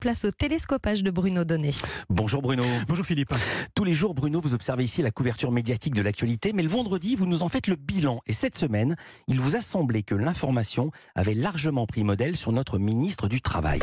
[0.00, 1.70] place au télescopage de Bruno Donnet.
[2.08, 2.64] Bonjour Bruno.
[2.88, 3.34] Bonjour Philippe.
[3.74, 7.14] Tous les jours, Bruno, vous observez ici la couverture médiatique de l'actualité, mais le vendredi,
[7.14, 8.20] vous nous en faites le bilan.
[8.26, 8.96] Et cette semaine,
[9.28, 13.80] il vous a semblé que l'information avait largement pris modèle sur notre ministre du Travail.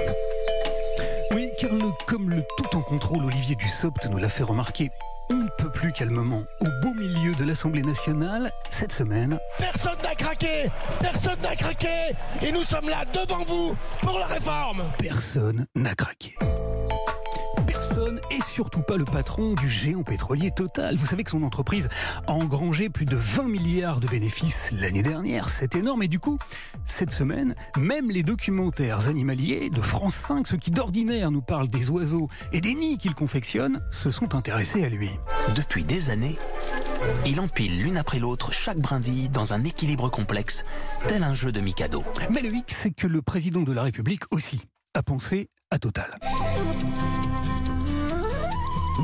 [1.58, 4.90] Oui, car le comme le tout en contrôle Olivier Dussopt nous l'a fait remarquer
[5.30, 9.38] on ne peut plus calmement au beau milieu de l'Assemblée nationale cette semaine.
[9.58, 10.70] Personne n'a craqué
[11.02, 16.34] Personne n'a craqué Et nous sommes là devant vous pour la réforme Personne n'a craqué
[18.32, 20.96] et surtout pas le patron du géant pétrolier Total.
[20.96, 21.90] Vous savez que son entreprise
[22.28, 25.50] a engrangé plus de 20 milliards de bénéfices l'année dernière.
[25.50, 26.04] C'est énorme.
[26.04, 26.38] Et du coup,
[26.86, 31.90] cette semaine, même les documentaires animaliers de France 5, ceux qui d'ordinaire nous parlent des
[31.90, 35.10] oiseaux et des nids qu'il confectionne, se sont intéressés à lui.
[35.56, 36.36] Depuis des années,
[37.26, 40.64] il empile l'une après l'autre chaque brindille dans un équilibre complexe,
[41.08, 42.04] tel un jeu de Mikado.
[42.30, 44.62] Mais le hic, c'est que le président de la République aussi
[44.94, 46.12] a pensé à Total.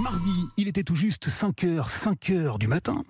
[0.01, 3.03] Mardi, il était tout juste 5h, 5h du matin.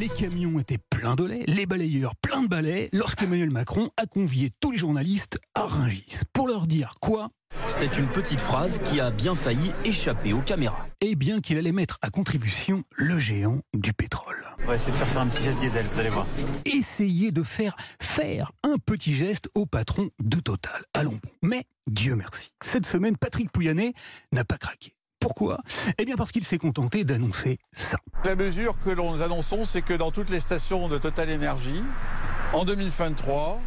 [0.00, 4.50] Les camions étaient pleins de lait, les balayeurs pleins de balais, lorsqu'Emmanuel Macron a convié
[4.58, 7.28] tous les journalistes à Rungis pour leur dire quoi?
[7.68, 10.86] C'est une petite phrase qui a bien failli échapper aux caméras.
[11.02, 14.42] Eh bien qu'il allait mettre à contribution le géant du pétrole.
[14.64, 16.26] On va essayer de faire faire un petit geste diesel, vous allez voir.
[16.64, 20.82] Essayer de faire faire un petit geste au patron de Total.
[20.94, 21.30] Allons bon.
[21.42, 22.52] Mais Dieu merci.
[22.62, 23.92] Cette semaine, Patrick Pouyanné
[24.32, 24.94] n'a pas craqué.
[25.20, 25.58] Pourquoi?
[25.98, 27.98] Eh bien parce qu'il s'est contenté d'annoncer ça.
[28.24, 31.82] La mesure que l'on annonçons, c'est que dans toutes les stations de Total Energy,
[32.54, 33.60] en 2023,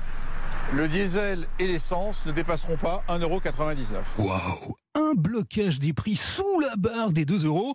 [0.73, 3.97] le diesel et l'essence ne dépasseront pas 1,99€.
[4.17, 7.73] Waouh Un blocage des prix sous la barre des 2 euros.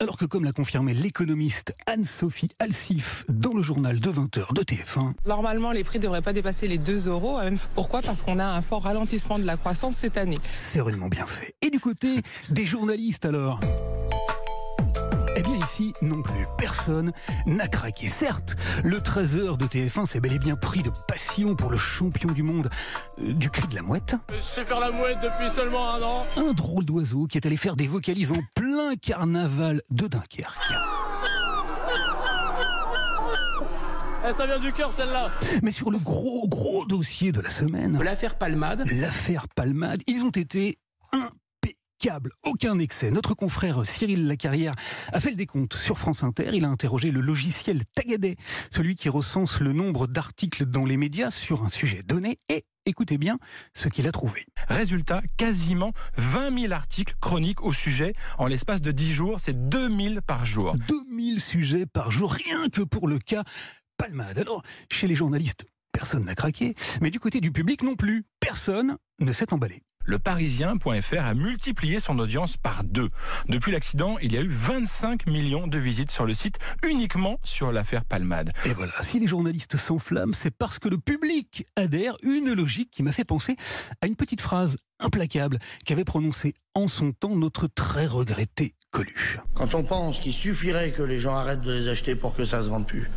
[0.00, 5.12] Alors que comme l'a confirmé l'économiste Anne-Sophie Alsif dans le journal de 20h de TF1.
[5.26, 7.38] Normalement, les prix ne devraient pas dépasser les 2 euros.
[7.76, 8.00] Pourquoi?
[8.00, 10.38] Parce qu'on a un fort ralentissement de la croissance cette année.
[10.50, 11.54] C'est vraiment bien fait.
[11.62, 13.60] Et du côté des journalistes alors?
[15.36, 17.12] Eh bien ici, non plus, personne
[17.44, 18.08] n'a craqué.
[18.08, 22.32] Certes, le 13h de TF1 s'est bel et bien pris de passion pour le champion
[22.32, 22.70] du monde
[23.20, 24.16] euh, du cri de la mouette.
[24.34, 26.26] Je sais faire la mouette depuis seulement un an.
[26.36, 30.72] Un drôle d'oiseau qui est allé faire des vocalises en plein carnaval de Dunkerque.
[34.26, 35.30] Eh, ça vient du cœur celle-là.
[35.62, 40.30] Mais sur le gros gros dossier de la semaine, l'affaire Palmade, l'affaire Palmade, ils ont
[40.30, 40.78] été
[42.42, 43.10] aucun excès.
[43.10, 44.74] Notre confrère Cyril Lacarrière
[45.12, 46.50] a fait le décompte sur France Inter.
[46.52, 48.36] Il a interrogé le logiciel Tagadet,
[48.70, 53.18] celui qui recense le nombre d'articles dans les médias sur un sujet donné et Écoutez
[53.18, 53.40] bien
[53.74, 54.46] ce qu'il a trouvé.
[54.68, 58.14] Résultat, quasiment 20 000 articles chroniques au sujet.
[58.38, 60.76] En l'espace de 10 jours, c'est 2000 par jour.
[60.86, 63.42] 2000 sujets par jour, rien que pour le cas
[63.96, 64.38] Palmade.
[64.38, 68.98] Alors, chez les journalistes, personne n'a craqué, mais du côté du public non plus, personne
[69.18, 73.10] ne s'est emballé le Parisien.fr a multiplié son audience par deux.
[73.48, 76.56] Depuis l'accident, il y a eu 25 millions de visites sur le site
[76.86, 78.52] uniquement sur l'affaire Palmade.
[78.64, 82.16] Et voilà, si les journalistes s'enflamment, c'est parce que le public adhère.
[82.22, 83.56] Une logique qui m'a fait penser
[84.00, 89.38] à une petite phrase implacable qu'avait prononcée en son temps notre très regretté Coluche.
[89.54, 92.62] Quand on pense qu'il suffirait que les gens arrêtent de les acheter pour que ça
[92.62, 93.10] se vende plus.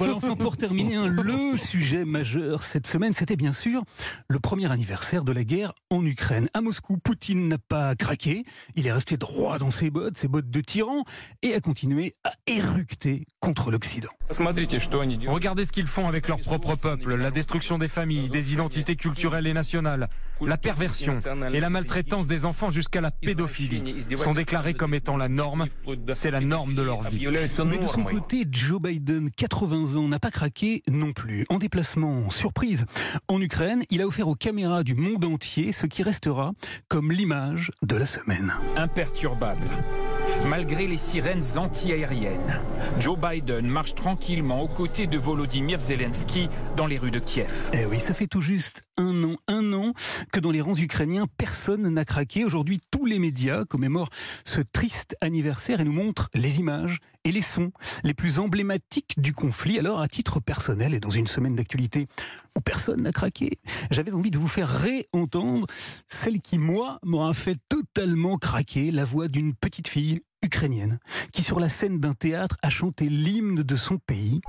[0.00, 3.82] Voilà, enfin pour terminer, un, le sujet majeur cette semaine, c'était bien sûr
[4.28, 6.48] le premier anniversaire de la guerre en Ukraine.
[6.54, 8.44] À Moscou, Poutine n'a pas craqué,
[8.76, 11.04] il est resté droit dans ses bottes, ses bottes de tyran,
[11.42, 14.08] et a continué à éructer contre l'Occident.
[14.30, 19.46] Regardez ce qu'ils font avec leur propre peuple, la destruction des familles, des identités culturelles
[19.46, 20.08] et nationales,
[20.46, 21.18] la perversion
[21.52, 25.66] et la maltraitance des enfants jusqu'à la pédophilie sont déclarés comme étant la norme.
[26.14, 27.26] C'est la norme de leur vie.
[27.64, 31.44] Mais de son côté, Joe Biden, 80 ans, n'a pas craqué non plus.
[31.48, 32.86] En déplacement surprise
[33.28, 36.52] en Ukraine, il a offert aux caméras du monde entier ce qui restera
[36.88, 38.52] comme l'image de la semaine.
[38.76, 39.66] Imperturbable.
[40.46, 42.60] Malgré les sirènes anti-aériennes,
[42.98, 47.70] Joe Biden marche tranquillement aux côtés de Volodymyr Zelensky dans les rues de Kiev.
[47.72, 49.94] Eh oui, ça fait tout juste un an, un an
[50.32, 52.44] que dans les rangs ukrainiens, personne n'a craqué.
[52.44, 54.10] Aujourd'hui, tous les médias commémorent
[54.44, 57.72] ce triste anniversaire et nous montrent les images et les sons
[58.04, 59.78] les plus emblématiques du conflit.
[59.78, 62.06] Alors, à titre personnel et dans une semaine d'actualité
[62.56, 63.58] où personne n'a craqué,
[63.90, 65.66] j'avais envie de vous faire réentendre
[66.08, 70.98] celle qui, moi, m'aura fait totalement craquer, la voix d'une petite fille ukrainienne
[71.32, 74.40] qui, sur la scène d'un théâtre, a chanté l'hymne de son pays.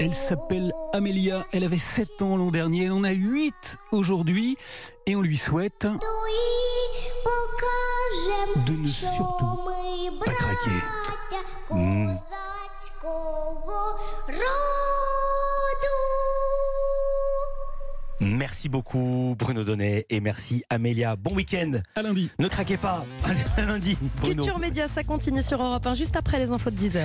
[0.00, 4.56] Elle s'appelle Amélia, elle avait 7 ans l'an dernier, elle en a 8 aujourd'hui
[5.06, 5.86] et on lui souhaite
[8.66, 9.58] de ne surtout
[10.24, 10.70] pas craquer.
[11.70, 12.16] Mm.
[18.20, 21.16] Merci beaucoup Bruno Donnet et merci Amélia.
[21.16, 21.80] Bon week-end.
[21.94, 22.30] À lundi.
[22.38, 23.04] Ne craquez pas.
[23.56, 23.98] À lundi.
[24.20, 24.42] Bruno.
[24.42, 27.02] Culture Média, ça continue sur Europe 1 juste après les infos de 10h.